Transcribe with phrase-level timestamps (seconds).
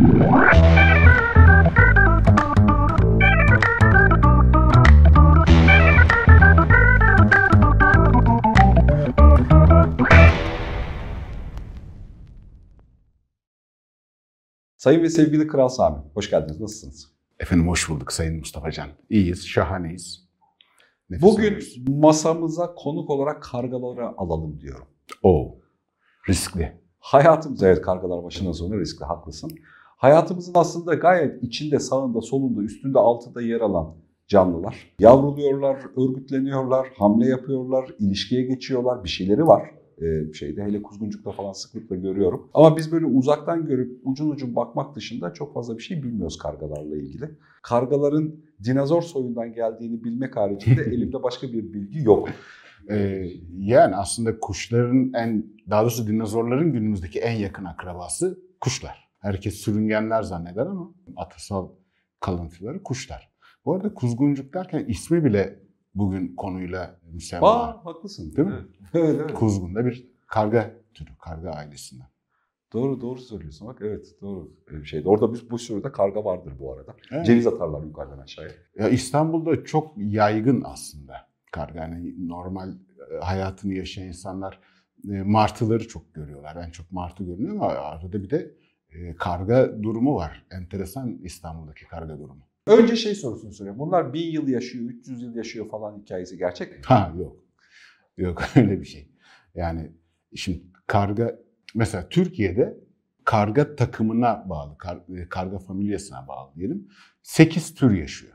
[0.00, 0.12] Sayın
[15.02, 16.60] ve sevgili Kral Sami, hoş geldiniz.
[16.60, 17.12] Nasılsınız?
[17.40, 18.88] Efendim hoş bulduk Sayın Mustafa Can.
[19.10, 20.28] İyiyiz, şahaneyiz.
[21.10, 21.76] Nefis Bugün alıyoruz.
[21.88, 24.86] masamıza konuk olarak kargaları alalım diyorum.
[25.22, 25.58] O
[26.28, 26.80] riskli.
[26.98, 29.50] Hayatımız evet kargalar başından sona riskli, haklısın.
[30.00, 33.94] Hayatımızın aslında gayet içinde, sağında, solunda, üstünde, altında yer alan
[34.28, 34.94] canlılar.
[34.98, 39.70] Yavruluyorlar, örgütleniyorlar, hamle yapıyorlar, ilişkiye geçiyorlar, bir şeyleri var
[40.02, 42.48] e, şeyde hele kuzguncukta falan sıklıkla görüyorum.
[42.54, 46.96] Ama biz böyle uzaktan görüp ucun ucun bakmak dışında çok fazla bir şey bilmiyoruz kargalarla
[46.96, 47.30] ilgili.
[47.62, 52.28] Kargaların dinozor soyundan geldiğini bilmek haricinde elimde başka bir bilgi yok.
[52.90, 53.26] Ee,
[53.58, 59.09] yani aslında kuşların en, daha doğrusu dinozorların günümüzdeki en yakın akrabası kuşlar.
[59.20, 61.68] Herkes sürüngenler zanneder ama atasal
[62.20, 63.32] kalıntıları kuşlar.
[63.64, 65.60] Bu arada kuzguncuk derken ismi bile
[65.94, 67.48] bugün konuyla müsemma.
[67.48, 68.36] Aa, haklısın.
[68.36, 68.66] Değil mi?
[68.94, 69.34] Evet, evet.
[69.34, 72.06] Kuzgun da bir karga türü, karga ailesinden.
[72.72, 75.08] Doğru doğru söylüyorsun bak evet doğru bir şeydi.
[75.08, 76.96] Orada biz bu sürüde karga vardır bu arada.
[77.12, 77.26] Evet.
[77.26, 78.52] Ceviz atarlar yukarıdan aşağıya.
[78.78, 81.14] Ya İstanbul'da çok yaygın aslında
[81.52, 81.80] karga.
[81.80, 84.60] Yani normal e, hayatını yaşayan insanlar
[85.10, 86.56] e, martıları çok görüyorlar.
[86.66, 88.54] En çok martı görünüyor ama arada bir de
[89.18, 90.46] karga durumu var.
[90.50, 92.46] Enteresan İstanbul'daki karga durumu.
[92.66, 93.78] Önce şey sorusunu soruyorum.
[93.78, 96.78] Bunlar bin yıl yaşıyor, 300 yıl yaşıyor falan hikayesi gerçek mi?
[96.84, 97.44] Ha yok.
[98.16, 99.08] Yok öyle bir şey.
[99.54, 99.92] Yani
[100.34, 101.38] şimdi karga
[101.74, 102.78] mesela Türkiye'de
[103.24, 106.88] karga takımına bağlı, kar, karga familyasına bağlı diyelim.
[107.22, 108.32] 8 tür yaşıyor.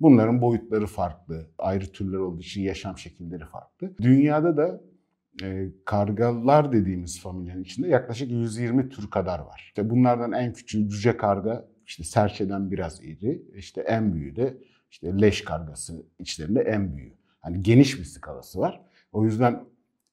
[0.00, 3.96] Bunların boyutları farklı, ayrı türler olduğu için yaşam şekilleri farklı.
[4.02, 4.80] Dünyada da
[5.42, 9.64] e, kargalar dediğimiz familyanın içinde yaklaşık 120 tür kadar var.
[9.66, 14.58] İşte bunlardan en küçüğü cüce karga işte serçeden biraz iri, işte en büyüğü de
[14.90, 17.14] işte leş kargası içlerinde en büyüğü.
[17.40, 18.80] Hani geniş bir skalası var.
[19.12, 19.64] O yüzden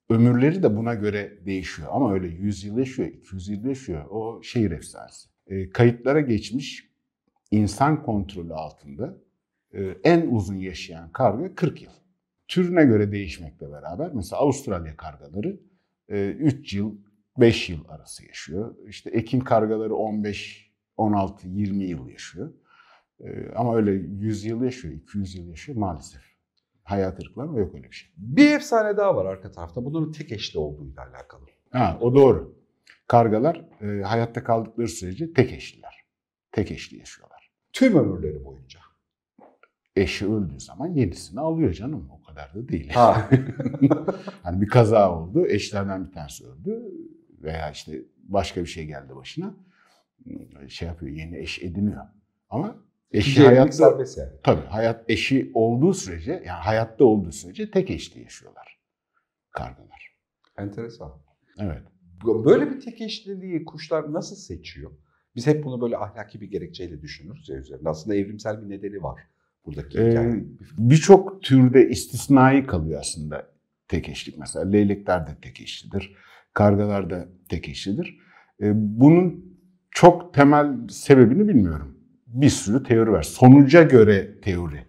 [0.10, 1.88] ömürleri de buna göre değişiyor.
[1.92, 4.06] Ama öyle 100 yıl yaşıyor, 200 yıl yaşıyor.
[4.10, 5.30] O şehir efsanesi.
[5.48, 6.90] E, kayıtlara geçmiş
[7.52, 9.18] insan kontrolü altında
[9.74, 11.92] e, en uzun yaşayan karga 40 yıl.
[12.54, 15.60] Türüne göre değişmekle beraber mesela Avustralya kargaları
[16.10, 16.96] e, 3 yıl,
[17.38, 18.76] 5 yıl arası yaşıyor.
[18.88, 22.54] İşte Ekin kargaları 15 16-20 yıl yaşıyor.
[23.20, 26.22] Ee, ama öyle 100 yıl yaşıyor, 200 yıl yaşıyor maalesef.
[26.84, 28.10] Hayat ırkları yok öyle bir şey.
[28.18, 29.86] Bir efsane daha var arka tarafta.
[29.86, 31.46] Bunların tek eşli olduğuyla alakalı.
[31.72, 32.56] Ha, o doğru.
[33.08, 36.06] Kargalar e, hayatta kaldıkları sürece tek eşliler.
[36.52, 37.52] Tek eşli yaşıyorlar.
[37.74, 38.80] Tüm ömürleri boyunca.
[39.96, 42.10] Eşi öldüğü zaman yenisini alıyor canım.
[42.12, 42.90] O kadar da değil.
[42.90, 43.30] Ha.
[44.44, 46.82] hani bir kaza oldu, eşlerden bir tanesi öldü
[47.44, 49.56] veya işte başka bir şey geldi başına
[50.68, 52.06] şey yapıyor, yeni eş ediniyor.
[52.50, 52.76] Ama
[53.12, 54.32] eşi hayatta serbest yani.
[54.44, 58.80] Tabii hayat eşi olduğu sürece yani hayatta olduğu sürece tek eşli yaşıyorlar
[59.52, 60.16] kargalar.
[60.58, 61.12] Enteresan.
[61.60, 61.82] Evet.
[62.46, 64.92] Böyle bir tek eşliliği kuşlar nasıl seçiyor?
[65.36, 67.90] Biz hep bunu böyle ahlaki bir gerekçeyle düşünürüz ya üzerinde.
[67.90, 69.20] Aslında evrimsel bir nedeni var
[69.66, 70.00] buradaki.
[70.00, 70.44] Ee,
[70.78, 73.48] Birçok türde istisnai kalıyor aslında
[73.88, 74.38] tek eşlik.
[74.38, 76.16] Mesela leylekler de tek eşlidir.
[76.54, 78.18] Kargalar da tek eşlidir.
[78.62, 79.46] Ee, bunun
[79.92, 81.98] çok temel sebebini bilmiyorum.
[82.28, 83.24] Bir sürü teori var.
[83.24, 84.86] Sonuca göre teori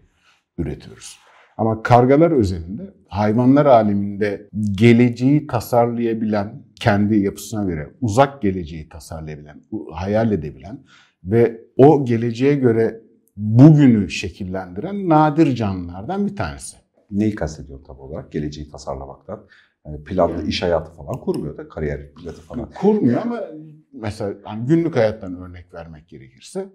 [0.59, 1.19] üretiyoruz.
[1.57, 9.63] Ama kargalar özelinde hayvanlar aleminde geleceği tasarlayabilen, kendi yapısına göre uzak geleceği tasarlayabilen,
[9.93, 10.79] hayal edebilen
[11.25, 13.01] ve o geleceğe göre
[13.37, 16.77] bugünü şekillendiren nadir canlılardan bir tanesi.
[17.11, 19.47] Neyi kastediyor tabi olarak geleceği tasarlamaktan?
[19.87, 22.71] Yani planlı yani, iş hayatı falan kurmuyor da kariyer planı falan.
[22.71, 23.41] Kurmuyor ama
[23.93, 26.69] mesela hani günlük hayattan örnek vermek gerekirse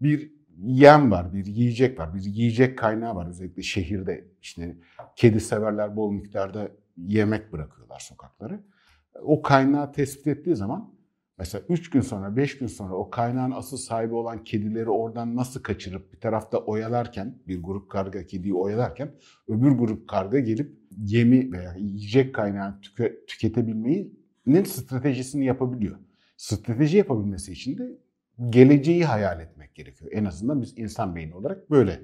[0.00, 3.28] bir yem var, bir yiyecek var, bir yiyecek kaynağı var.
[3.28, 4.76] Özellikle şehirde işte
[5.16, 8.60] kedi severler bol miktarda yemek bırakıyorlar sokakları.
[9.22, 10.94] O kaynağı tespit ettiği zaman
[11.38, 15.62] mesela 3 gün sonra, 5 gün sonra o kaynağın asıl sahibi olan kedileri oradan nasıl
[15.62, 19.14] kaçırıp bir tarafta oyalarken, bir grup karga kediyi oyalarken
[19.48, 25.98] öbür grup karga gelip yemi veya yiyecek kaynağı tüke, tüketebilmenin stratejisini yapabiliyor
[26.42, 27.98] strateji yapabilmesi için de
[28.50, 30.10] geleceği hayal etmek gerekiyor.
[30.14, 32.02] En azından biz insan beyni olarak böyle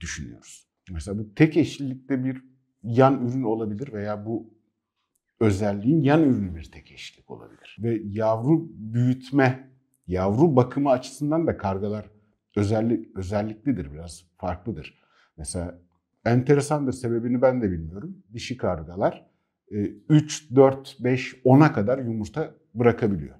[0.00, 0.66] düşünüyoruz.
[0.90, 2.44] Mesela bu tek eşlilikte bir
[2.82, 4.54] yan ürün olabilir veya bu
[5.40, 7.76] özelliğin yan ürünü bir tek eşlik olabilir.
[7.78, 9.70] Ve yavru büyütme,
[10.06, 12.10] yavru bakımı açısından da kargalar
[12.56, 15.00] özellik, özelliklidir, biraz farklıdır.
[15.36, 15.78] Mesela
[16.24, 18.22] enteresandır, sebebini ben de bilmiyorum.
[18.32, 19.30] Dişi kargalar
[19.70, 23.36] 3, 4, 5, 10'a kadar yumurta bırakabiliyor.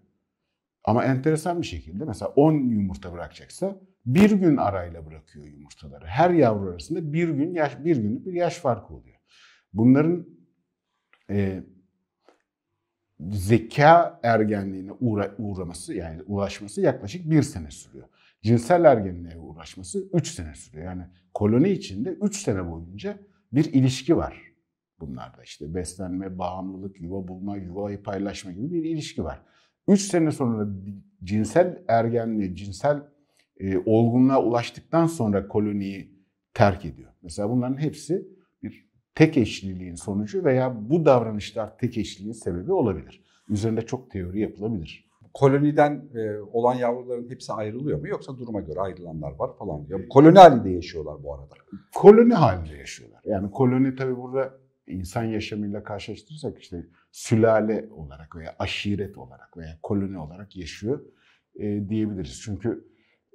[0.84, 6.06] Ama enteresan bir şekilde mesela 10 yumurta bırakacaksa bir gün arayla bırakıyor yumurtaları.
[6.06, 9.16] Her yavru arasında bir gün yaş bir günlük bir yaş farkı oluyor.
[9.72, 10.26] Bunların
[11.30, 11.64] e,
[13.32, 18.08] zeka ergenliğine uğra, uğraması yani ulaşması yaklaşık bir sene sürüyor.
[18.42, 20.84] Cinsel ergenliğe uğraşması üç sene sürüyor.
[20.84, 21.02] Yani
[21.34, 23.18] koloni içinde üç sene boyunca
[23.52, 24.50] bir ilişki var
[25.00, 25.42] bunlarda.
[25.42, 29.42] işte beslenme, bağımlılık, yuva bulma, yuvayı paylaşma gibi bir ilişki var.
[29.88, 30.68] Üç sene sonra
[31.24, 33.02] cinsel ergenliği, cinsel
[33.60, 36.20] e, olgunluğa ulaştıktan sonra koloniyi
[36.54, 37.10] terk ediyor.
[37.22, 38.28] Mesela bunların hepsi
[39.14, 43.24] tek eşliliğin sonucu veya bu davranışlar tek eşliliğin sebebi olabilir.
[43.48, 45.10] Üzerinde çok teori yapılabilir.
[45.34, 49.86] Koloniden e, olan yavruların hepsi ayrılıyor mu yoksa duruma göre ayrılanlar var falan.
[49.88, 51.54] Ya, koloni halinde yaşıyorlar bu arada.
[51.94, 53.20] Koloni halinde yaşıyorlar.
[53.24, 60.18] Yani koloni tabii burada insan yaşamıyla karşılaştırırsak işte sülale olarak veya aşiret olarak veya koloni
[60.18, 61.00] olarak yaşıyor
[61.54, 62.40] e, diyebiliriz.
[62.44, 62.84] Çünkü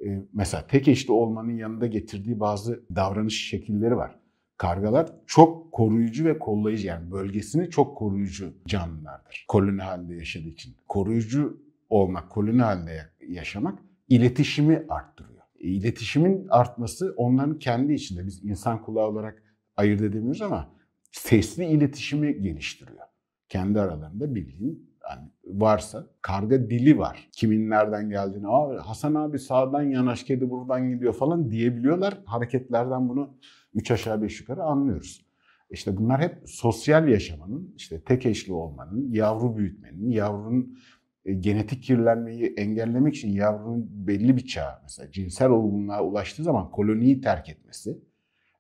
[0.06, 4.20] e, mesela tek eşli olmanın yanında getirdiği bazı davranış şekilleri var.
[4.58, 9.46] Kargalar çok koruyucu ve kollayıcı yani bölgesini çok koruyucu canlılardır.
[9.48, 10.76] Koloni halinde yaşadığı için.
[10.88, 13.80] Koruyucu olmak, koloni halinde yaşamak
[14.10, 15.42] iletişimi arttırıyor.
[15.60, 19.44] E, iletişimin artması onların kendi içinde biz insan kulağı olarak
[19.78, 20.70] ayırt edemiyoruz ama
[21.12, 23.06] sesli iletişimi geliştiriyor.
[23.50, 27.30] Kendi aralarında bildiğin yani varsa karga dili var.
[27.32, 32.18] Kimin nereden geldiğini, Aa, Hasan abi sağdan yanaş kedi buradan gidiyor falan diyebiliyorlar.
[32.26, 33.38] Hareketlerden bunu
[33.76, 35.26] üç aşağı beş yukarı anlıyoruz.
[35.70, 40.78] İşte bunlar hep sosyal yaşamanın, işte tek eşli olmanın, yavru büyütmenin, yavrunun
[41.26, 47.22] e, genetik kirlenmeyi engellemek için yavrunun belli bir çağ, mesela cinsel olgunluğa ulaştığı zaman koloniyi
[47.22, 48.00] terk etmesi,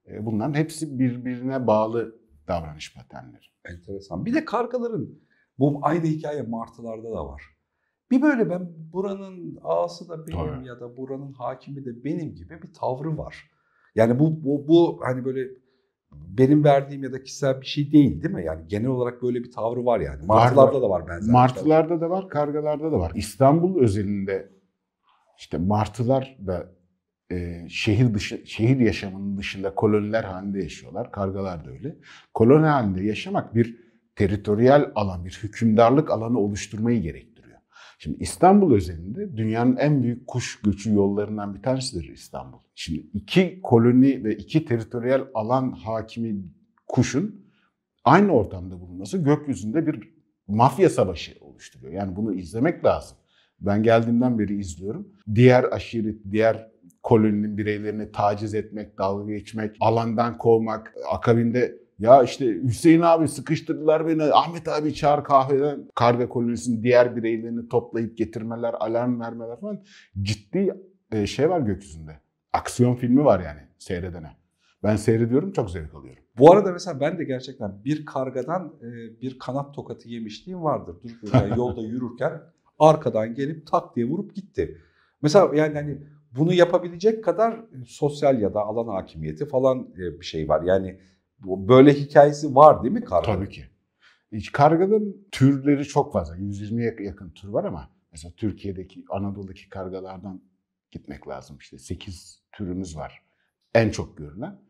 [0.07, 2.15] e, bunların hepsi birbirine bağlı
[2.47, 3.45] davranış paternleri.
[3.65, 4.25] Enteresan.
[4.25, 5.09] Bir de kargaların
[5.59, 7.44] bu aynı hikaye martılarda da var.
[8.12, 10.67] Bir böyle ben buranın ağası da benim Tabii.
[10.67, 13.51] ya da buranın hakimi de benim gibi bir tavrı var.
[13.95, 15.47] Yani bu, bu, bu hani böyle
[16.12, 18.45] benim verdiğim ya da kişisel bir şey değil değil mi?
[18.45, 20.25] Yani genel olarak böyle bir tavrı var yani.
[20.25, 21.33] Martılarda var, da var benzer.
[21.33, 23.12] Martılarda da var, kargalarda da var.
[23.15, 24.50] İstanbul özelinde
[25.38, 26.71] işte martılar da
[27.31, 31.12] e, şehir dışı şehir yaşamının dışında koloniler halinde yaşıyorlar.
[31.12, 31.95] Kargalar da öyle.
[32.33, 37.35] Koloni halinde yaşamak bir teritoriyel alan, bir hükümdarlık alanı oluşturmayı gerektiriyor.
[37.97, 42.57] Şimdi İstanbul özelinde dünyanın en büyük kuş göçü yollarından bir tanesidir İstanbul.
[42.75, 46.36] Şimdi iki koloni ve iki teritoriyel alan hakimi
[46.88, 47.45] kuşun
[48.03, 50.15] aynı ortamda bulunması gökyüzünde bir
[50.47, 51.94] mafya savaşı oluşturuyor.
[51.94, 53.18] Yani bunu izlemek lazım.
[53.59, 55.07] Ben geldiğimden beri izliyorum.
[55.36, 56.71] Diğer aşiret, diğer
[57.03, 64.24] koloninin bireylerini taciz etmek, dalga geçmek, alandan kovmak, akabinde ya işte Hüseyin abi sıkıştırdılar beni.
[64.24, 65.89] Ahmet abi çağır kahveden.
[65.95, 69.83] Karga kolonisinin diğer bireylerini toplayıp getirmeler, alarm vermeler falan.
[70.21, 70.74] Ciddi
[71.12, 72.19] e, şey var gökyüzünde.
[72.53, 74.31] Aksiyon filmi var yani seyredene.
[74.83, 76.24] Ben seyrediyorum çok zevk alıyorum.
[76.38, 80.95] Bu arada mesela ben de gerçekten bir kargadan e, bir kanat tokatı yemişliğim vardır.
[81.03, 82.41] Dur yani yolda yürürken
[82.80, 84.81] arkadan gelip tak diye vurup gitti.
[85.21, 85.98] Mesela yani hani
[86.31, 90.62] bunu yapabilecek kadar sosyal ya da alan hakimiyeti falan bir şey var.
[90.63, 91.00] Yani
[91.40, 93.26] Böyle hikayesi var değil mi karga?
[93.26, 93.66] Tabii ki.
[94.54, 96.38] Karganın türleri çok fazla.
[96.38, 100.42] 120'ye yakın tür var ama mesela Türkiye'deki, Anadolu'daki kargalardan
[100.92, 101.58] gitmek lazım.
[101.60, 103.22] İşte 8 türümüz var.
[103.74, 104.62] En çok görülen.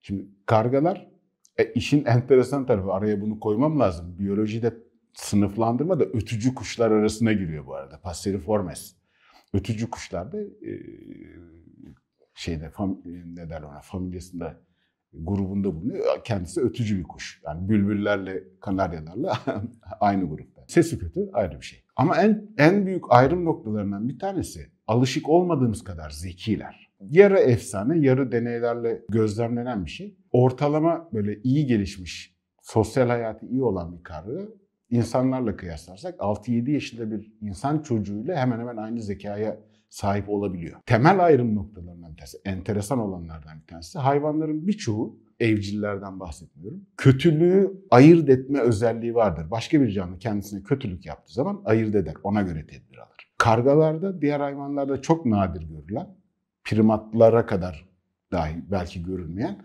[0.00, 1.10] Şimdi kargalar
[1.58, 4.18] e, işin enteresan tarafı araya bunu koymam lazım.
[4.18, 4.74] Biyolojide
[5.14, 8.00] sınıflandırma da ötücü kuşlar arasına giriyor bu arada.
[8.00, 8.96] Passeriformes.
[9.52, 10.72] Ötücü kuşlar da e,
[12.34, 14.60] şeyde fam, ne derler ona familyasında
[15.12, 16.24] grubunda bulunuyor.
[16.24, 17.40] Kendisi ötücü bir kuş.
[17.46, 19.38] Yani bülbüllerle, kanaryalarla
[20.00, 20.64] aynı grupta.
[20.66, 21.84] Sesi kötü ayrı bir şey.
[21.96, 26.88] Ama en en büyük ayrım noktalarından bir tanesi alışık olmadığımız kadar zekiler.
[27.00, 30.16] Yarı efsane, yarı deneylerle gözlemlenen bir şey.
[30.32, 34.48] Ortalama böyle iyi gelişmiş, sosyal hayatı iyi olan bir karı
[34.90, 39.56] insanlarla kıyaslarsak 6-7 yaşında bir insan çocuğuyla hemen hemen aynı zekaya
[39.90, 40.80] sahip olabiliyor.
[40.86, 46.80] Temel ayrım noktalarından bir tanesi, enteresan olanlardan bir tanesi hayvanların birçoğu evcillerden bahsetmiyorum.
[46.96, 49.50] Kötülüğü ayırt etme özelliği vardır.
[49.50, 52.14] Başka bir canlı kendisine kötülük yaptığı zaman ayırt eder.
[52.22, 53.32] Ona göre tedbir alır.
[53.38, 56.16] Kargalarda, diğer hayvanlarda çok nadir görülen,
[56.64, 57.88] primatlara kadar
[58.32, 59.58] dahi belki görülmeyen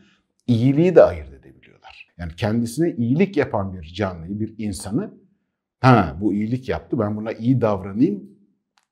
[0.48, 2.08] iyiliği de ayırt edebiliyorlar.
[2.18, 5.14] Yani kendisine iyilik yapan bir canlıyı, bir insanı
[5.80, 8.24] ha bu iyilik yaptı ben buna iyi davranayım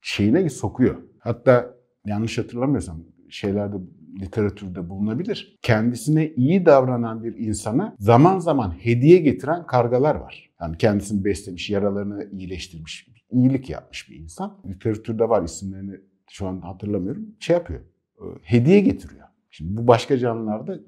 [0.02, 1.11] şeyine sokuyor.
[1.22, 1.76] Hatta
[2.06, 3.76] yanlış hatırlamıyorsam şeylerde
[4.22, 5.60] literatürde bulunabilir.
[5.62, 10.52] Kendisine iyi davranan bir insana zaman zaman hediye getiren kargalar var.
[10.62, 14.58] Yani kendisini beslemiş, yaralarını iyileştirmiş, iyilik yapmış bir insan.
[14.66, 15.96] Literatürde var isimlerini
[16.30, 17.26] şu an hatırlamıyorum.
[17.40, 17.80] Şey yapıyor,
[18.18, 19.28] e, hediye getiriyor.
[19.50, 20.80] Şimdi bu başka canlılarda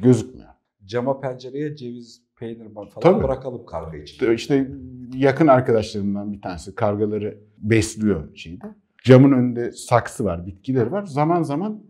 [0.00, 0.48] gözükmüyor.
[0.84, 3.22] Cama pencereye ceviz, peynir falan Tabii.
[3.22, 4.14] bırakalım karga için.
[4.14, 4.70] İşte, işte
[5.14, 8.66] yakın arkadaşlarımdan bir tanesi kargaları besliyor şeyde.
[9.04, 11.06] Camın önünde saksı var, bitkileri var.
[11.06, 11.82] Zaman zaman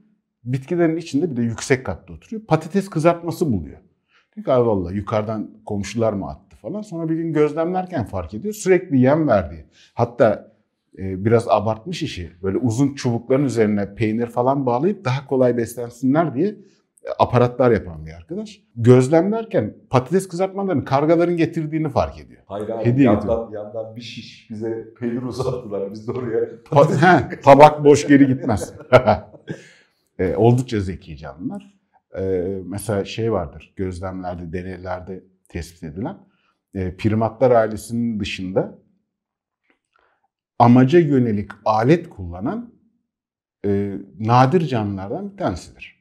[0.45, 2.43] bitkilerin içinde bir de yüksek katta oturuyor.
[2.43, 3.79] Patates kızartması buluyor.
[4.37, 6.83] Diyor ki yukarıdan komşular mı attı falan.
[6.83, 8.55] Sonra bir gün gözlemlerken fark ediyor.
[8.55, 9.64] Sürekli yem verdiği.
[9.95, 10.52] Hatta
[10.99, 12.31] e, biraz abartmış işi.
[12.43, 16.57] Böyle uzun çubukların üzerine peynir falan bağlayıp daha kolay beslensinler diye
[17.19, 18.61] aparatlar yapan bir arkadaş.
[18.76, 22.42] Gözlemlerken patates kızartmalarını kargaların getirdiğini fark ediyor.
[22.47, 25.92] Hayır abi Hediye yandan, yandan bir şiş bize peynir uzattılar.
[25.92, 28.75] Biz de oraya Pa- He, tabak boş geri gitmez.
[30.19, 31.75] e, oldukça zeki canlılar.
[32.19, 32.23] E,
[32.64, 36.19] mesela şey vardır, gözlemlerde, deneylerde tespit edilen.
[36.75, 38.78] E, primatlar ailesinin dışında
[40.59, 42.75] amaca yönelik alet kullanan
[43.66, 46.00] e, nadir canlılardan bir tanesidir.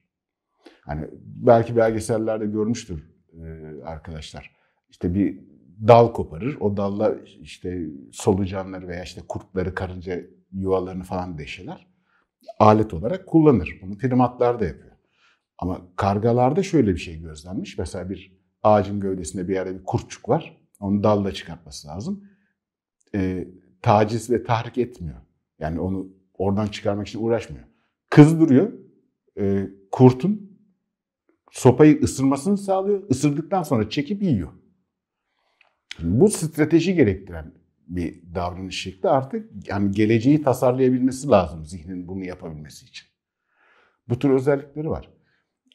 [0.89, 3.03] Hani belki belgesellerde görmüştür
[3.33, 4.55] e, arkadaşlar.
[4.89, 5.39] İşte bir
[5.87, 6.57] dal koparır.
[6.59, 11.87] O dalla işte solucanları veya işte kurtları, karınca yuvalarını falan deşeler.
[12.59, 13.79] Alet olarak kullanır.
[13.81, 14.95] Bunu primatlar da yapıyor.
[15.57, 17.77] Ama kargalarda şöyle bir şey gözlenmiş.
[17.77, 20.57] Mesela bir ağacın gövdesinde bir yerde bir kurtçuk var.
[20.79, 22.23] Onu dalla çıkartması lazım.
[23.15, 23.47] Ee,
[23.81, 25.17] taciz ve tahrik etmiyor.
[25.59, 27.63] Yani onu oradan çıkarmak için uğraşmıyor.
[28.09, 28.73] Kızdırıyor.
[29.37, 30.48] Ee, kurtun
[31.51, 33.09] sopayı ısırmasını sağlıyor.
[33.09, 34.49] Isırdıktan sonra çekip yiyor.
[35.99, 37.53] Bu strateji gerektiren
[37.87, 43.07] bir davranış şekli artık yani geleceği tasarlayabilmesi lazım zihnin bunu yapabilmesi için.
[44.09, 45.09] Bu tür özellikleri var.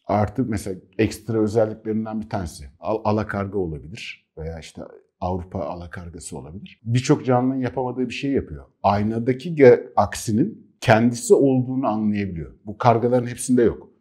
[0.07, 4.83] Artı mesela ekstra özelliklerinden bir tanesi al alakarga olabilir veya işte
[5.21, 6.81] Avrupa alakargası olabilir.
[6.85, 8.65] Birçok canlının yapamadığı bir şey yapıyor.
[8.83, 9.57] Aynadaki
[9.97, 12.55] aksinin kendisi olduğunu anlayabiliyor.
[12.67, 13.94] Bu kargaların hepsinde yok.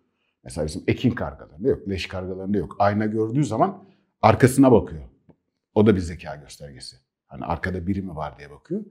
[0.43, 2.75] Mesela bizim ekin kargalarında yok, leş kargalarında yok.
[2.79, 3.83] Ayna gördüğü zaman
[4.21, 5.03] arkasına bakıyor.
[5.75, 6.95] O da bir zeka göstergesi.
[7.27, 8.85] Hani arkada biri mi var diye bakıyor.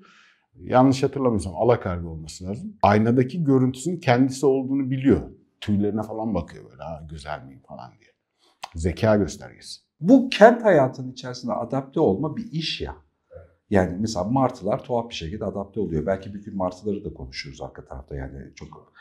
[0.54, 2.76] Yanlış hatırlamıyorsam alakarga olması lazım.
[2.82, 5.20] Aynadaki görüntüsünün kendisi olduğunu biliyor.
[5.60, 8.10] Tüylerine falan bakıyor böyle ha güzel miyim falan diye.
[8.74, 9.80] Zeka göstergesi.
[10.00, 12.96] Bu kent hayatının içerisinde adapte olma bir iş ya.
[13.70, 16.06] Yani mesela martılar tuhaf bir şekilde adapte oluyor.
[16.06, 18.94] Belki bir gün martıları da konuşuruz arka tarafta yani çok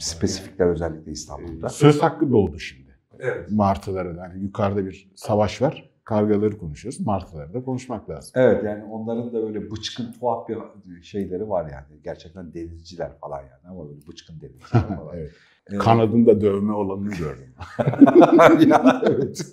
[0.00, 1.68] spesifikler özellikle İstanbul'da.
[1.68, 2.98] Söz hakkı doğdu şimdi.
[3.20, 3.50] Evet.
[3.50, 5.90] Martılara da hani yukarıda bir savaş var.
[6.04, 7.00] Kargaları konuşuyoruz.
[7.00, 8.32] Martıları da konuşmak lazım.
[8.34, 12.02] Evet yani onların da böyle bıçkın tuhaf bir şeyleri var yani.
[12.04, 15.16] Gerçekten denizciler falan yani ama böyle bıçkın denizciler falan.
[15.16, 15.30] evet.
[15.70, 17.54] Ee, Kanadında dövme olanını gördüm.
[18.68, 19.52] ya, evet.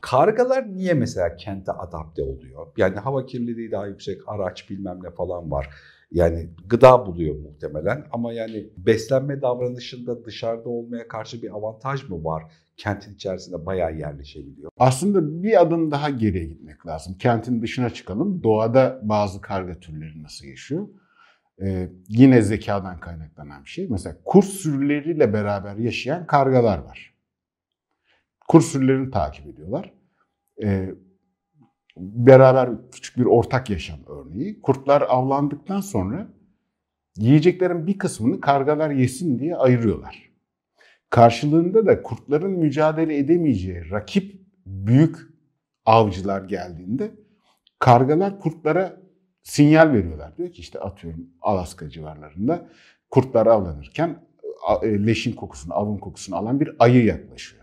[0.00, 2.66] Kargalar niye mesela kente adapte oluyor?
[2.76, 5.68] Yani hava kirliliği daha yüksek, araç bilmem ne falan var.
[6.12, 12.44] Yani gıda buluyor muhtemelen ama yani beslenme davranışında dışarıda olmaya karşı bir avantaj mı var?
[12.76, 14.70] Kentin içerisinde bayağı yerleşebiliyor.
[14.78, 17.18] Aslında bir adım daha geriye gitmek lazım.
[17.18, 18.42] Kentin dışına çıkalım.
[18.42, 20.88] Doğada bazı karga türleri nasıl yaşıyor?
[21.62, 23.88] Ee, yine zekadan kaynaklanan bir şey.
[23.88, 27.14] Mesela kurt sürüleriyle beraber yaşayan kargalar var.
[28.48, 29.92] Kurt sürülerini takip ediyorlar.
[30.62, 30.94] Ee,
[32.00, 34.60] beraber küçük bir ortak yaşam örneği.
[34.60, 36.28] Kurtlar avlandıktan sonra
[37.16, 40.30] yiyeceklerin bir kısmını kargalar yesin diye ayırıyorlar.
[41.10, 45.16] Karşılığında da kurtların mücadele edemeyeceği rakip büyük
[45.86, 47.10] avcılar geldiğinde
[47.78, 49.00] kargalar kurtlara
[49.42, 50.36] sinyal veriyorlar.
[50.36, 52.68] Diyor ki işte atıyorum Alaska civarlarında
[53.10, 54.24] kurtlar avlanırken
[54.82, 57.59] e, leşin kokusunu, avın kokusunu alan bir ayı yaklaşıyor.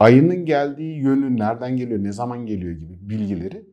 [0.00, 3.64] Ayının geldiği yönü, nereden geliyor, ne zaman geliyor gibi bilgileri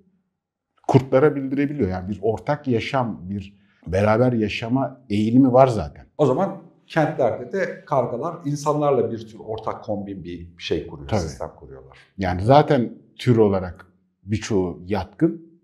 [0.88, 1.89] kurtlara bildirebiliyor.
[1.89, 3.57] Yani bir ortak yaşam, bir
[3.88, 6.05] beraber yaşama eğilimi var zaten.
[6.17, 11.22] O zaman kentlerde de kargalar insanlarla bir tür ortak kombin bir şey kuruyor, Tabii.
[11.22, 11.98] sistem kuruyorlar.
[12.17, 13.86] Yani zaten tür olarak
[14.24, 15.62] birçoğu yatkın.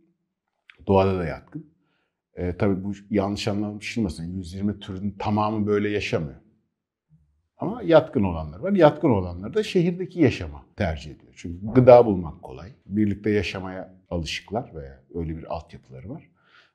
[0.88, 1.65] Doğada da yatkın.
[2.36, 4.24] E, tabii bu yanlış anlaşılmasın.
[4.24, 6.43] 120 türün tamamı böyle yaşamıyor.
[7.63, 8.72] Ama yatkın olanlar var.
[8.72, 11.34] Yatkın olanlar da şehirdeki yaşama tercih ediyor.
[11.36, 12.70] Çünkü gıda bulmak kolay.
[12.86, 16.29] Birlikte yaşamaya alışıklar veya öyle bir altyapıları var.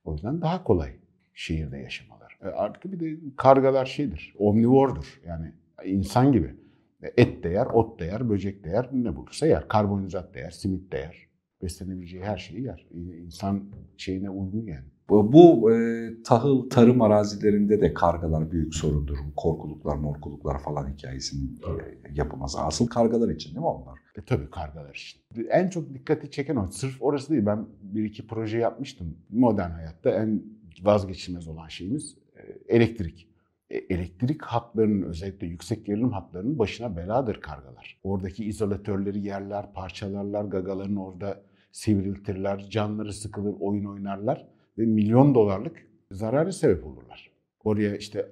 [0.04, 0.92] O yüzden daha kolay
[1.34, 2.38] şehirde yaşamalar.
[2.44, 5.20] E, artık bir de kargalar şeydir, omnivordur.
[5.26, 5.52] Yani
[5.84, 6.54] insan gibi.
[7.02, 9.68] E, Et de yer, ot da yer, böcek de yer, ne bulursa yer.
[9.68, 11.28] Karbonhidrat da yer, simit de yer.
[11.62, 12.86] Beslenebileceği her şeyi yer.
[13.24, 13.64] İnsan
[13.96, 14.86] şeyine uygun yani.
[15.08, 19.18] Bu, bu e, tahıl tarım arazilerinde de kargalar büyük sorundur.
[19.36, 21.70] Korkuluklar, morkuluklar falan hikayesinin e,
[22.14, 22.60] yapılması.
[22.60, 23.98] Asıl kargalar için değil mi onlar?
[24.18, 25.20] E tabii kargalar için.
[25.50, 26.66] En çok dikkati çeken o.
[26.70, 27.46] Sırf orası değil.
[27.46, 29.16] Ben bir iki proje yapmıştım.
[29.30, 30.42] Modern hayatta en
[30.82, 33.28] vazgeçilmez olan şeyimiz e, elektrik.
[33.70, 38.00] E, elektrik hatlarının özellikle yüksek gerilim hatlarının başına beladır kargalar.
[38.02, 44.48] Oradaki izolatörleri yerler, parçalarlar, gagalarını orada sivriltirler, canları sıkılır, oyun oynarlar
[44.78, 47.30] ve milyon dolarlık zararı sebep olurlar.
[47.64, 48.28] Oraya işte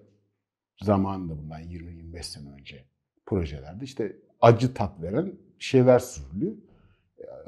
[0.82, 2.84] zamanında bundan 20-25 sene önce
[3.26, 6.52] projelerde işte acı tat veren şeyler sürülüyor.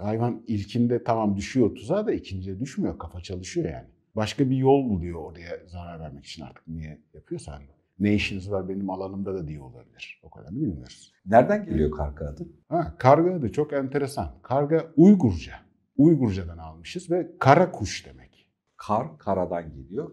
[0.01, 2.99] Hayvan ilkinde tamam düşüyor tuzağa da ikincide düşmüyor.
[2.99, 3.87] Kafa çalışıyor yani.
[4.17, 7.65] Başka bir yol buluyor oraya zarar vermek için artık niye yapıyorsa hani.
[7.99, 10.21] Ne işiniz var benim alanımda da diye olabilir.
[10.23, 11.13] O kadarını bilmiyoruz.
[11.27, 12.47] Nereden geliyor karga adı?
[12.69, 14.35] Ha, karga adı çok enteresan.
[14.43, 15.68] Karga Uygurca.
[15.99, 18.49] Uygurcadan almışız ve kara kuş demek.
[18.77, 20.11] Kar, karadan geliyor.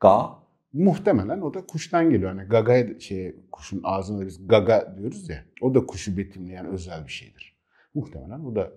[0.00, 2.30] Ga, Muhtemelen o da kuştan geliyor.
[2.34, 5.44] Hani gaga şey kuşun ağzına biz gaga diyoruz ya.
[5.60, 7.58] O da kuşu betimleyen özel bir şeydir.
[7.94, 8.72] Muhtemelen o da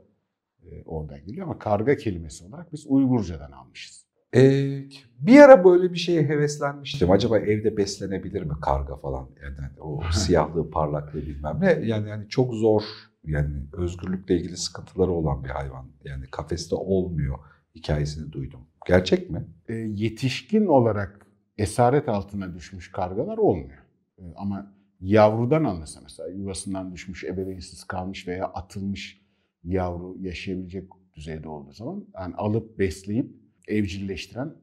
[0.63, 4.05] e, oradan geliyor ama karga kelimesi olarak biz Uygurcadan almışız.
[4.36, 4.83] Ee,
[5.19, 7.12] bir ara böyle bir şeye heveslenmiştim.
[7.12, 9.29] Acaba evde beslenebilir mi karga falan?
[9.43, 11.71] Yani o siyahlığı, parlaklığı bilmem ne.
[11.71, 12.83] Yani, yani çok zor.
[13.24, 15.86] Yani özgürlükle ilgili sıkıntıları olan bir hayvan.
[16.04, 17.40] Yani kafeste olmuyor
[17.75, 18.60] hikayesini duydum.
[18.88, 19.48] Gerçek mi?
[19.68, 21.25] E, yetişkin olarak
[21.58, 23.84] esaret altına düşmüş kargalar olmuyor.
[24.18, 29.22] E, ama yavrudan alınırsa mesela yuvasından düşmüş, ebeveynsiz kalmış veya atılmış
[29.63, 33.36] yavru yaşayabilecek düzeyde olduğu zaman yani alıp besleyip
[33.68, 34.56] evcilleştiren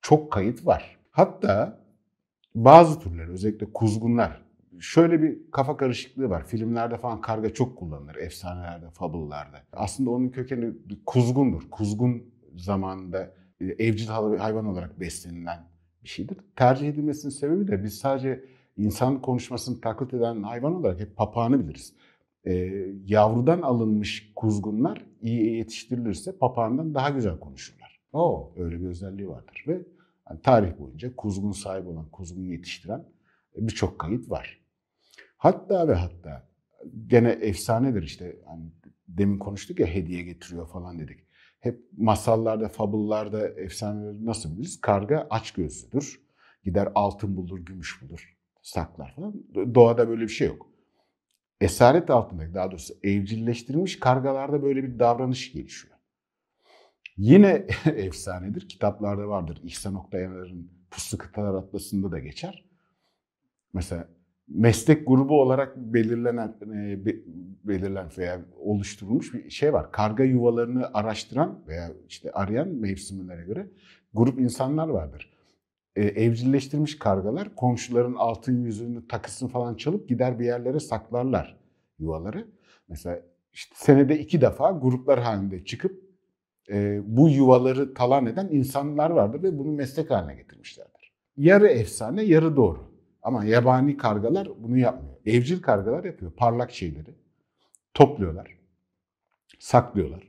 [0.00, 0.98] çok kayıt var.
[1.10, 1.84] Hatta
[2.54, 4.49] bazı türler özellikle kuzgunlar
[4.80, 6.46] şöyle bir kafa karışıklığı var.
[6.46, 8.14] Filmlerde falan karga çok kullanılır.
[8.14, 9.62] Efsanelerde, fabullarda.
[9.72, 10.72] Aslında onun kökeni
[11.06, 11.70] kuzgundur.
[11.70, 12.22] Kuzgun
[12.56, 14.06] zamanında e, evcil
[14.38, 15.70] hayvan olarak beslenilen
[16.02, 16.38] bir şeydir.
[16.56, 18.44] Tercih edilmesinin sebebi de biz sadece
[18.76, 21.94] insan konuşmasını taklit eden hayvan olarak hep papağanı biliriz.
[22.44, 22.52] Ee,
[23.06, 28.00] yavrudan alınmış kuzgunlar iyi yetiştirilirse papağandan daha güzel konuşurlar.
[28.12, 28.52] Oo.
[28.56, 29.82] Öyle bir özelliği vardır ve
[30.30, 33.04] yani tarih boyunca kuzgun sahibi olan, kuzgun yetiştiren
[33.56, 34.59] birçok kayıt var.
[35.40, 36.48] Hatta ve hatta
[37.06, 38.72] gene efsanedir işte hani
[39.08, 41.20] demin konuştuk ya hediye getiriyor falan dedik.
[41.60, 44.80] Hep masallarda, fabullarda, efsaneleri nasıl biliriz?
[44.80, 46.20] Karga aç gözlüdür.
[46.64, 49.34] Gider altın bulur, gümüş bulur, saklar falan.
[49.74, 50.66] Doğada böyle bir şey yok.
[51.60, 55.94] Esaret altındaki, daha doğrusu evcilleştirilmiş kargalarda böyle bir davranış gelişiyor.
[57.16, 59.60] Yine efsanedir, kitaplarda vardır.
[59.64, 62.64] İhsan Oktayar'ın Puslu Kıtalar Atlası'nda da geçer.
[63.72, 64.08] Mesela
[64.50, 66.98] meslek grubu olarak belirlenen e,
[67.64, 69.92] belirlen veya oluşturulmuş bir şey var.
[69.92, 73.66] Karga yuvalarını araştıran veya işte arayan mevsimlere göre
[74.14, 75.32] grup insanlar vardır.
[75.96, 81.56] E, evcilleştirilmiş kargalar komşuların altın yüzüğünü takısını falan çalıp gider bir yerlere saklarlar
[81.98, 82.46] yuvaları.
[82.88, 83.20] Mesela
[83.52, 86.00] işte senede iki defa gruplar halinde çıkıp
[86.70, 91.12] e, bu yuvaları talan eden insanlar vardır ve bunu meslek haline getirmişlerdir.
[91.36, 92.89] Yarı efsane, yarı doğru.
[93.22, 95.16] Ama yabani kargalar bunu yapmıyor.
[95.26, 96.32] Evcil kargalar yapıyor.
[96.32, 97.14] Parlak şeyleri
[97.94, 98.58] topluyorlar,
[99.58, 100.28] saklıyorlar.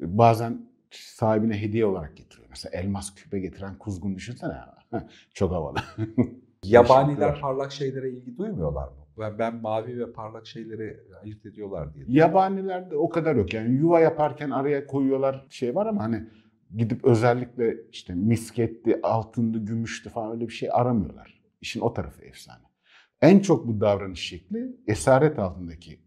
[0.00, 2.48] Bazen sahibine hediye olarak getiriyor.
[2.50, 4.56] Mesela elmas küpe getiren kuzgun düşünsene.
[5.34, 5.78] Çok havalı.
[6.64, 8.94] Yabaniler parlak şeylere ilgi duymuyorlar mı?
[9.18, 12.04] Ben, ben mavi ve parlak şeyleri ayırt ediyorlar diye.
[12.08, 13.54] Yabanilerde o kadar yok.
[13.54, 16.24] Yani yuva yaparken araya koyuyorlar şey var ama hani
[16.76, 21.41] gidip özellikle işte misketti, altındı, gümüştü falan öyle bir şey aramıyorlar.
[21.62, 22.62] İşin o tarafı efsane.
[23.20, 26.00] En çok bu davranış şekli esaret altındaki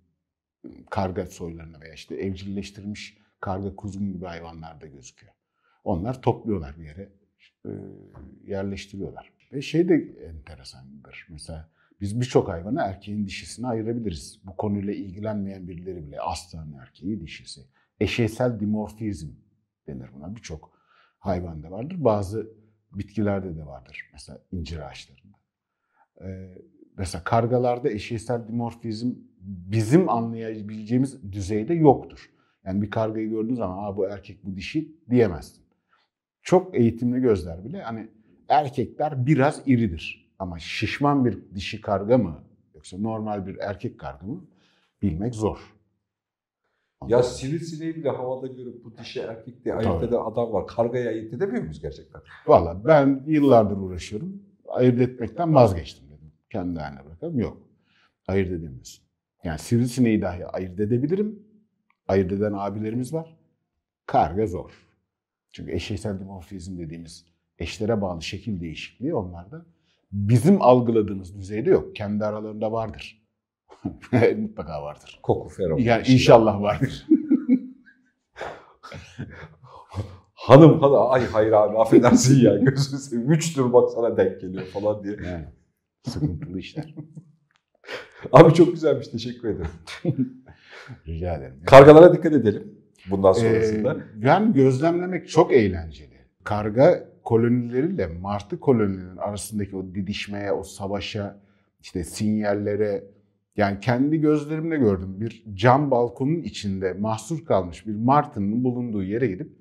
[0.66, 5.34] ıı, karga soylarına veya işte evcilleştirilmiş karga kuzgun gibi hayvanlarda gözüküyor.
[5.84, 7.10] Onlar topluyorlar bir yere,
[8.48, 9.34] yerleştiriyorlar.
[9.54, 9.96] Ve şey de
[10.30, 11.28] enteresandır.
[11.30, 11.70] Mesela
[12.02, 14.42] biz birçok hayvanı erkeğin dişisine ayırabiliriz.
[14.44, 17.62] Bu konuyla ilgilenmeyen birileri bile aslan erkeği dişisi.
[18.00, 19.30] Eşeysel dimorfizm
[19.88, 20.36] denir buna.
[20.36, 20.80] Birçok
[21.20, 21.96] hayvanda vardır.
[22.04, 22.50] Bazı
[22.94, 24.10] bitkilerde de vardır.
[24.14, 25.38] Mesela incir ağaçlarında.
[26.98, 32.32] Mesela kargalarda eşeysel dimorfizm bizim anlayabileceğimiz düzeyde yoktur.
[32.66, 35.64] Yani bir kargayı gördüğün zaman bu erkek bu dişi diyemezsin.
[36.42, 38.08] Çok eğitimli gözler bile hani
[38.50, 40.32] erkekler biraz iridir.
[40.40, 42.44] Ama şişman bir dişi karga mı
[42.76, 44.46] yoksa normal bir erkek karga mı
[45.02, 45.76] bilmek zor.
[47.08, 50.68] Ya sivrisineği bile havada görüp bu dişi erkek diye ayırt eden adam var.
[50.68, 52.22] Kargaya ayırt edemiyor muyuz gerçekten?
[52.48, 54.42] Valla ben yıllardır uğraşıyorum.
[54.68, 56.05] Ayırt etmekten vazgeçtim.
[56.56, 57.40] Kendi haline bırakalım.
[57.40, 57.58] Yok.
[58.28, 59.04] Ayırt edemiyorsun.
[59.44, 61.40] Yani sivrisineği dahi ayırt edebilirim.
[62.08, 63.38] Ayırt eden abilerimiz var.
[64.06, 64.72] Karga zor.
[65.52, 67.26] Çünkü eşeysel dimorfizm dediğimiz
[67.60, 69.66] eşlere bağlı şekil değişikliği onlarda
[70.12, 71.96] bizim algıladığımız düzeyde yok.
[71.96, 73.28] Kendi aralarında vardır.
[74.38, 75.20] Mutlaka vardır.
[75.24, 75.82] Koku, feromon.
[75.82, 77.08] Yani inşallah vardır.
[80.34, 83.32] Hanım hanım ay hayır abi affedersin ya gözünü seveyim.
[83.32, 85.18] Üç tur bak sana denk geliyor falan diye.
[85.26, 85.46] Yani
[86.10, 86.96] sıkıntılı işler.
[88.32, 89.72] Abi çok güzelmiş teşekkür ederim.
[91.08, 91.56] Rica ederim.
[91.66, 92.76] Kargalara dikkat edelim
[93.10, 93.94] bundan sonrasında.
[93.94, 96.16] Ee, yani gözlemlemek çok eğlenceli.
[96.44, 101.40] Karga kolonileriyle martı kolonilerinin arasındaki o didişmeye, o savaşa,
[101.82, 103.04] işte sinyallere
[103.58, 105.22] yani kendi gözlerimle gördüm.
[105.22, 109.52] Bir cam balkonun içinde mahsur kalmış bir martının bulunduğu yere gidip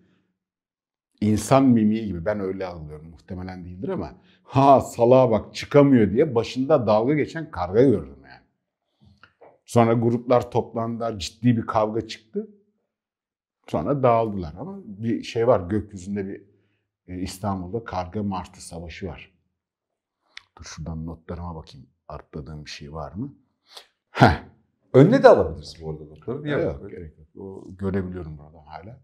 [1.25, 6.87] insan mimiği gibi ben öyle algılıyorum muhtemelen değildir ama ha salağa bak çıkamıyor diye başında
[6.87, 8.45] dalga geçen karga gördüm yani.
[9.65, 12.49] Sonra gruplar toplandılar ciddi bir kavga çıktı.
[13.69, 16.43] Sonra dağıldılar ama bir şey var gökyüzünde bir
[17.09, 19.33] e, İstanbul'da karga martı savaşı var.
[20.59, 23.35] Dur şuradan notlarıma bakayım atladığım bir şey var mı?
[24.11, 24.43] Heh.
[24.93, 26.43] Önüne de alabiliriz bu arada.
[26.43, 27.29] Niye Yok, gerek yok.
[27.37, 29.01] O görebiliyorum buradan hala.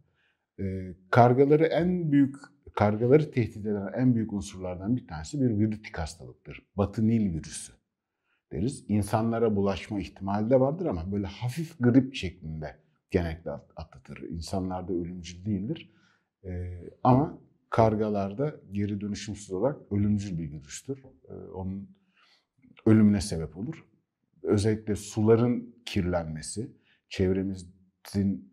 [0.61, 2.37] Ee, kargaları en büyük
[2.75, 6.67] kargaları tehdit eden en büyük unsurlardan bir tanesi bir virütik hastalıktır.
[6.77, 7.73] Batı Nil virüsü
[8.53, 8.85] deriz.
[8.89, 12.77] İnsanlara bulaşma ihtimali de vardır ama böyle hafif grip şeklinde
[13.11, 14.19] genellikle at- atlatır.
[14.19, 15.93] İnsanlarda ölümcül değildir.
[16.45, 17.39] Ee, ama
[17.71, 21.05] kargalarda geri dönüşümsüz olarak ölümcül bir virüstür.
[21.29, 21.97] Ee, onun
[22.87, 23.85] ölümüne sebep olur.
[24.43, 26.71] Özellikle suların kirlenmesi,
[27.09, 28.50] çevremizin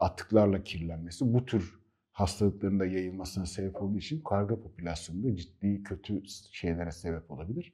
[0.00, 1.80] atıklarla kirlenmesi bu tür
[2.12, 7.72] hastalıkların da yayılmasına sebep olduğu için karga popülasyonunda ciddi kötü şeylere sebep olabilir.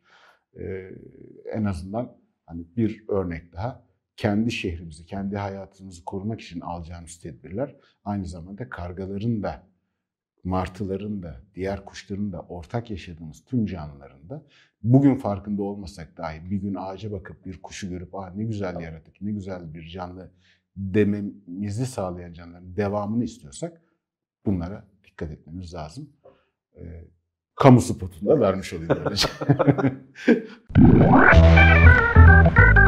[0.58, 0.90] Ee,
[1.52, 3.84] en azından hani bir örnek daha
[4.16, 9.62] kendi şehrimizi, kendi hayatımızı korumak için alacağımız tedbirler aynı zamanda kargaların da,
[10.44, 14.42] martıların da, diğer kuşların da ortak yaşadığımız tüm canlıların da
[14.82, 19.22] bugün farkında olmasak dahi bir gün ağaca bakıp bir kuşu görüp Aa, ne güzel yaratık,
[19.22, 20.30] ne güzel bir canlı
[20.76, 23.82] dememizi sağlayan canlıların devamını istiyorsak
[24.46, 26.10] bunlara dikkat etmemiz lazım.
[26.76, 27.04] Ee,
[27.54, 29.28] kamu spotunu da vermiş olayım böylece.